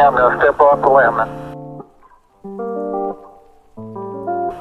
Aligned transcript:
I'm 0.00 0.14
to 0.14 0.36
step 0.38 0.60
off 0.60 0.80
the 0.82 0.90
limb. 0.92 1.18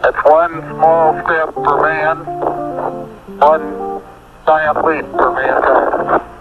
It's 0.03 0.21
one 0.25 0.61
small 0.71 1.13
step 1.25 1.53
for 1.53 1.81
man, 1.81 2.17
one 3.37 4.01
giant 4.45 4.85
leap 4.85 5.05
for 5.11 5.33
mankind. 5.33 6.36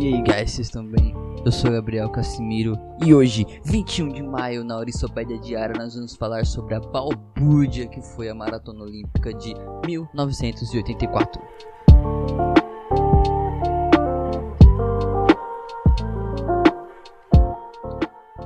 E 0.00 0.14
aí, 0.14 0.22
guys, 0.22 0.52
vocês 0.52 0.68
estão 0.68 0.82
bem? 0.82 1.14
Eu 1.44 1.52
sou 1.52 1.70
Gabriel 1.70 2.08
Casimiro 2.08 2.74
e 3.04 3.12
hoje, 3.12 3.44
21 3.66 4.08
de 4.08 4.22
maio, 4.22 4.64
na 4.64 4.78
Orissopédia 4.78 5.38
Diária, 5.38 5.74
nós 5.78 5.94
vamos 5.94 6.16
falar 6.16 6.46
sobre 6.46 6.74
a 6.74 6.80
balbúrdia 6.80 7.86
que 7.86 8.00
foi 8.00 8.30
a 8.30 8.34
Maratona 8.34 8.82
Olímpica 8.82 9.34
de 9.34 9.54
1984. 9.86 11.42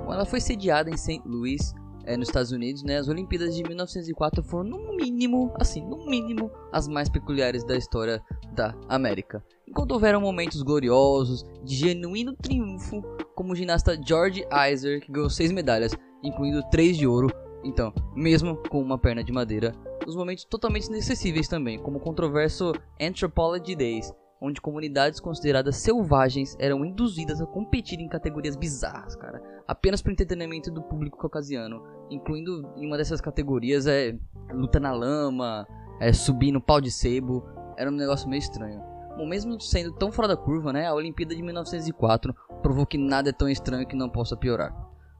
Ela 0.09 0.25
foi 0.25 0.41
sediada 0.41 0.91
em 0.91 0.97
St. 0.97 1.23
Louis, 1.25 1.73
é, 2.07 2.17
nos 2.17 2.29
Estados 2.29 2.53
Unidos, 2.53 2.83
né? 2.83 2.99
As 2.99 3.09
Olimpíadas 3.09 3.55
de 3.55 3.63
1904 3.63 4.43
foram, 4.43 4.65
no 4.65 4.97
mínimo, 4.97 5.53
assim, 5.59 5.85
no 5.87 6.07
mínimo, 6.07 6.51
as 6.73 6.89
mais 6.89 7.09
peculiares 7.09 7.65
da 7.65 7.77
história 7.77 8.23
da 8.53 8.75
América. 8.89 9.45
Enquanto 9.69 9.93
houveram 9.93 10.21
momentos 10.21 10.63
gloriosos, 10.63 11.45
de 11.63 11.75
genuíno 11.75 12.35
triunfo, 12.35 13.03
como 13.35 13.53
o 13.53 13.57
ginasta 13.57 13.99
George 14.01 14.45
Iser, 14.71 15.01
que 15.01 15.11
ganhou 15.11 15.31
seis 15.31 15.51
medalhas, 15.51 15.93
incluindo 16.23 16.63
três 16.71 16.97
de 16.97 17.07
ouro, 17.07 17.29
então, 17.65 17.93
mesmo 18.15 18.57
com 18.69 18.81
uma 18.81 18.99
perna 18.99 19.25
de 19.25 19.33
madeira, 19.33 19.73
os 20.07 20.15
momentos 20.15 20.45
totalmente 20.45 20.87
inacessíveis 20.87 21.49
também, 21.49 21.79
como 21.79 21.97
o 21.97 22.01
controverso 22.01 22.73
Anthropology 23.01 23.75
Days, 23.75 24.13
onde 24.41 24.61
comunidades 24.61 25.19
consideradas 25.19 25.77
selvagens 25.77 26.55
eram 26.59 26.85
induzidas 26.85 27.41
a 27.41 27.47
competir 27.47 27.99
em 27.99 28.09
categorias 28.09 28.57
bizarras, 28.57 29.17
cara, 29.17 29.43
apenas 29.67 30.03
para 30.03 30.13
entretenimento 30.13 30.71
do 30.71 30.83
público 30.83 31.17
caucasiano, 31.17 31.83
incluindo 32.11 32.73
em 32.77 32.87
uma 32.87 32.97
dessas 32.97 33.21
categorias 33.21 33.87
é 33.87 34.17
luta 34.53 34.79
na 34.79 34.93
lama, 34.93 35.67
é 36.01 36.13
subir 36.13 36.53
no 36.53 36.61
pau 36.61 36.81
de 36.81 36.91
sebo, 36.91 37.45
era 37.77 37.91
um 37.91 37.95
negócio 37.95 38.29
meio 38.29 38.41
estranho. 38.41 38.81
Bom, 39.17 39.27
mesmo 39.27 39.61
sendo 39.61 39.93
tão 39.93 40.11
fora 40.11 40.29
da 40.29 40.37
curva, 40.37 40.73
né, 40.73 40.87
a 40.87 40.95
Olimpíada 40.95 41.35
de 41.35 41.43
1904 41.43 42.35
provou 42.63 42.85
que 42.85 42.99
nada 42.99 43.31
é 43.31 43.33
tão 43.33 43.49
estranho 43.49 43.87
que 43.87 43.95
não 43.95 44.09
possa 44.09 44.37
piorar. 44.37 44.75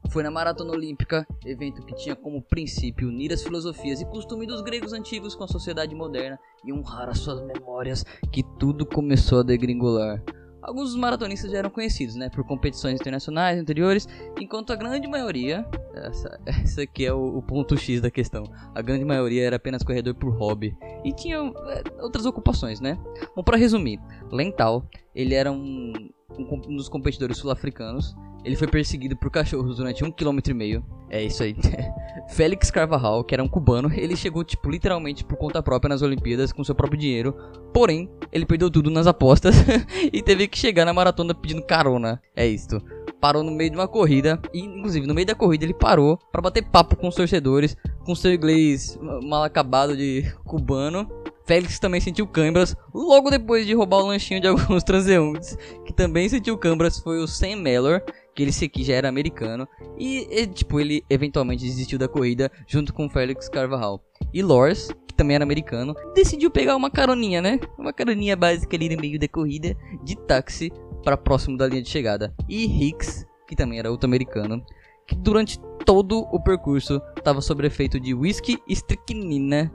Foi 0.09 0.21
na 0.21 0.29
Maratona 0.29 0.71
Olímpica, 0.71 1.25
evento 1.45 1.83
que 1.83 1.95
tinha 1.95 2.15
como 2.15 2.41
princípio 2.41 3.07
unir 3.07 3.33
as 3.33 3.41
filosofias 3.41 4.01
e 4.01 4.05
costumes 4.05 4.47
dos 4.47 4.61
gregos 4.61 4.93
antigos 4.93 5.35
com 5.35 5.43
a 5.43 5.47
sociedade 5.47 5.95
moderna 5.95 6.39
e 6.63 6.71
honrar 6.71 7.09
as 7.09 7.19
suas 7.19 7.41
memórias, 7.41 8.05
que 8.31 8.43
tudo 8.59 8.85
começou 8.85 9.39
a 9.39 9.43
degringolar. 9.43 10.21
Alguns 10.65 10.89
dos 10.89 10.95
maratonistas 10.95 11.51
já 11.51 11.59
eram 11.59 11.69
conhecidos, 11.69 12.15
né, 12.15 12.27
por 12.27 12.43
competições 12.43 12.99
internacionais 12.99 13.59
anteriores, 13.59 14.07
enquanto 14.39 14.73
a 14.73 14.75
grande 14.75 15.07
maioria, 15.07 15.63
essa, 15.93 16.39
essa 16.45 16.81
aqui 16.81 17.05
é 17.05 17.13
o, 17.13 17.37
o, 17.37 17.41
ponto 17.43 17.77
X 17.77 18.01
da 18.01 18.09
questão, 18.09 18.43
a 18.73 18.81
grande 18.81 19.05
maioria 19.05 19.45
era 19.45 19.57
apenas 19.57 19.83
corredor 19.83 20.15
por 20.15 20.35
hobby 20.35 20.75
e 21.03 21.13
tinha 21.13 21.37
é, 21.37 22.01
outras 22.01 22.25
ocupações, 22.25 22.79
né. 22.79 22.97
Bom, 23.35 23.43
para 23.43 23.57
resumir, 23.57 23.99
Lental, 24.31 24.89
ele 25.13 25.35
era 25.35 25.51
um, 25.51 25.93
um, 26.31 26.61
um 26.67 26.75
dos 26.75 26.89
competidores 26.89 27.37
sul-africanos 27.37 28.15
ele 28.45 28.55
foi 28.55 28.67
perseguido 28.67 29.17
por 29.17 29.31
cachorros 29.31 29.77
durante 29.77 30.03
um 30.03 30.11
quilômetro 30.11 30.51
e 30.51 30.53
meio. 30.53 30.85
É 31.09 31.23
isso 31.23 31.41
aí. 31.41 31.55
Félix 32.29 32.69
Carvajal, 32.69 33.23
que 33.23 33.33
era 33.33 33.43
um 33.43 33.47
cubano, 33.47 33.91
ele 33.91 34.15
chegou, 34.15 34.43
tipo, 34.43 34.69
literalmente 34.69 35.25
por 35.25 35.35
conta 35.35 35.63
própria 35.63 35.89
nas 35.89 36.03
Olimpíadas, 36.03 36.53
com 36.53 36.63
seu 36.63 36.75
próprio 36.75 36.99
dinheiro. 36.99 37.35
Porém, 37.73 38.09
ele 38.31 38.45
perdeu 38.45 38.69
tudo 38.69 38.91
nas 38.91 39.07
apostas 39.07 39.55
e 40.13 40.21
teve 40.21 40.47
que 40.47 40.57
chegar 40.57 40.85
na 40.85 40.93
maratona 40.93 41.33
pedindo 41.33 41.63
carona. 41.63 42.21
É 42.35 42.45
isto. 42.45 42.79
Parou 43.19 43.43
no 43.43 43.51
meio 43.51 43.71
de 43.71 43.77
uma 43.77 43.87
corrida, 43.87 44.39
e 44.53 44.59
inclusive 44.59 45.07
no 45.07 45.13
meio 45.15 45.25
da 45.25 45.33
corrida 45.33 45.65
ele 45.65 45.73
parou 45.73 46.17
para 46.31 46.41
bater 46.41 46.63
papo 46.63 46.95
com 46.95 47.07
os 47.07 47.15
torcedores, 47.15 47.75
com 48.05 48.13
seu 48.13 48.31
inglês 48.31 48.99
mal 49.23 49.43
acabado 49.43 49.97
de 49.97 50.31
cubano. 50.45 51.09
Félix 51.45 51.79
também 51.79 52.01
sentiu 52.01 52.25
câimbras 52.25 52.75
logo 52.93 53.29
depois 53.29 53.67
de 53.67 53.73
roubar 53.73 53.97
o 53.97 54.07
lanchinho 54.07 54.41
de 54.41 54.47
alguns 54.47 54.83
transeuntes. 54.83 55.57
Que 55.85 55.93
também 55.93 56.27
sentiu 56.27 56.57
câimbras 56.57 56.99
foi 56.99 57.19
o 57.19 57.27
Sam 57.27 57.57
Mellor, 57.57 58.01
que 58.35 58.43
ele 58.43 58.51
aqui 58.65 58.83
já 58.83 58.93
era 58.93 59.07
americano 59.07 59.67
e, 59.97 60.27
e, 60.29 60.45
tipo 60.45 60.79
ele 60.79 61.03
eventualmente 61.09 61.63
desistiu 61.63 61.97
da 61.97 62.07
corrida 62.07 62.51
junto 62.67 62.93
com 62.93 63.09
Félix 63.09 63.47
Carvajal. 63.47 64.03
E 64.33 64.43
Lors, 64.43 64.89
que 65.07 65.13
também 65.15 65.35
era 65.35 65.43
americano, 65.43 65.95
decidiu 66.13 66.51
pegar 66.51 66.75
uma 66.75 66.91
caroninha, 66.91 67.41
né? 67.41 67.59
Uma 67.77 67.93
caroninha 67.93 68.35
básica 68.35 68.75
ali 68.75 68.93
no 68.93 69.01
meio 69.01 69.17
da 69.17 69.27
corrida 69.27 69.75
de 70.03 70.17
táxi 70.17 70.71
para 71.03 71.15
próximo 71.15 71.57
da 71.57 71.65
linha 71.65 71.81
de 71.81 71.89
chegada. 71.89 72.35
E 72.49 72.65
Hicks, 72.65 73.25
que 73.47 73.55
também 73.55 73.79
era 73.79 73.89
outro 73.89 74.05
americano, 74.05 74.63
que 75.07 75.15
durante 75.15 75.57
todo 75.85 76.27
o 76.31 76.43
percurso 76.43 77.01
estava 77.17 77.39
sob 77.39 77.65
efeito 77.65 77.99
de 77.99 78.13
whisky 78.13 78.59
e 78.67 78.73
estricnina. 78.73 79.71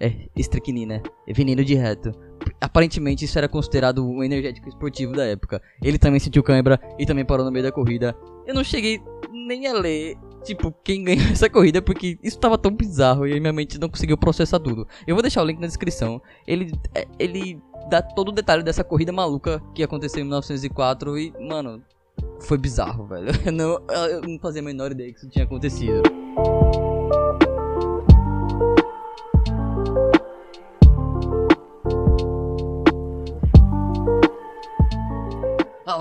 É, 0.00 0.28
estricnina, 0.36 1.02
veneno 1.26 1.64
de 1.64 1.74
reto 1.74 2.12
aparentemente 2.60 3.24
isso 3.24 3.36
era 3.38 3.48
considerado 3.48 4.04
um 4.04 4.22
energético 4.22 4.68
esportivo 4.68 5.12
da 5.12 5.24
época. 5.24 5.60
Ele 5.82 5.98
também 5.98 6.20
sentiu 6.20 6.42
câimbra 6.42 6.80
e 6.98 7.06
também 7.06 7.24
parou 7.24 7.44
no 7.44 7.52
meio 7.52 7.64
da 7.64 7.72
corrida. 7.72 8.16
Eu 8.46 8.54
não 8.54 8.64
cheguei 8.64 9.00
nem 9.32 9.66
a 9.66 9.72
ler, 9.72 10.16
tipo, 10.44 10.72
quem 10.82 11.04
ganhou 11.04 11.26
essa 11.32 11.48
corrida, 11.48 11.82
porque 11.82 12.18
isso 12.22 12.38
tava 12.38 12.58
tão 12.58 12.72
bizarro 12.72 13.26
e 13.26 13.38
minha 13.40 13.52
mente 13.52 13.78
não 13.78 13.88
conseguiu 13.88 14.16
processar 14.16 14.58
tudo. 14.58 14.86
Eu 15.06 15.14
vou 15.14 15.22
deixar 15.22 15.42
o 15.42 15.46
link 15.46 15.58
na 15.58 15.66
descrição. 15.66 16.20
Ele, 16.46 16.72
é, 16.94 17.06
ele 17.18 17.60
dá 17.88 18.00
todo 18.00 18.28
o 18.28 18.32
detalhe 18.32 18.62
dessa 18.62 18.84
corrida 18.84 19.12
maluca 19.12 19.62
que 19.74 19.82
aconteceu 19.82 20.20
em 20.20 20.24
1904 20.24 21.18
e, 21.18 21.32
mano, 21.40 21.82
foi 22.40 22.58
bizarro, 22.58 23.06
velho. 23.06 23.28
Eu 23.44 23.52
não, 23.52 23.80
eu 23.88 24.20
não 24.22 24.38
fazia 24.38 24.60
a 24.60 24.64
menor 24.64 24.92
ideia 24.92 25.12
que 25.12 25.18
isso 25.18 25.28
tinha 25.28 25.44
acontecido. 25.44 26.02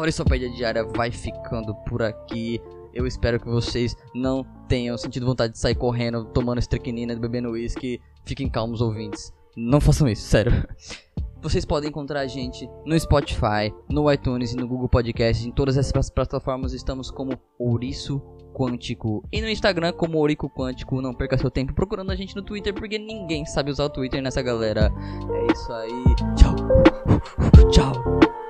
Orissopédia 0.04 0.50
Diária 0.50 0.84
vai 0.84 1.12
ficando 1.12 1.74
por 1.88 2.02
aqui. 2.02 2.62
Eu 2.94 3.08
espero 3.08 3.40
que 3.40 3.48
vocês 3.48 3.96
não 4.14 4.46
tenham 4.68 4.98
sentido 4.98 5.26
vontade 5.26 5.54
de 5.54 5.60
sair 5.60 5.76
correndo, 5.76 6.26
tomando 6.26 6.60
estrequinina, 6.60 7.16
bebendo 7.16 7.50
uísque. 7.50 8.00
Fiquem 8.26 8.50
calmos, 8.50 8.82
ouvintes. 8.82 9.34
Não 9.56 9.82
façam 9.82 10.08
isso, 10.08 10.24
sério. 10.24 10.52
Vocês 11.42 11.66
podem 11.66 11.90
encontrar 11.90 12.22
a 12.22 12.28
gente 12.28 12.70
no 12.86 12.98
Spotify, 12.98 13.74
no 13.90 14.10
iTunes 14.10 14.54
e 14.54 14.56
no 14.56 14.66
Google 14.66 14.88
Podcast. 14.88 15.46
Em 15.46 15.52
todas 15.52 15.76
essas 15.76 16.10
plataformas 16.10 16.72
estamos 16.72 17.12
como 17.12 17.38
Ouriço 17.60 18.22
Quântico. 18.54 19.28
E 19.30 19.42
no 19.42 19.50
Instagram 19.50 19.92
como 19.92 20.20
Ourico 20.20 20.50
Quântico. 20.50 21.02
Não 21.02 21.14
perca 21.14 21.38
seu 21.38 21.52
tempo 21.52 21.74
procurando 21.74 22.12
a 22.12 22.16
gente 22.16 22.34
no 22.34 22.44
Twitter, 22.44 22.74
porque 22.74 22.98
ninguém 22.98 23.46
sabe 23.46 23.72
usar 23.72 23.86
o 23.86 23.90
Twitter 23.90 24.22
nessa 24.22 24.42
galera. 24.42 24.90
É 25.34 25.52
isso 25.52 25.74
aí. 25.74 26.04
Tchau. 26.38 26.56
Tchau. 27.72 28.43